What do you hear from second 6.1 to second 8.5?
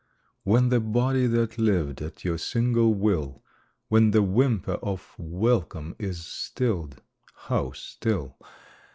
stilled (how still!)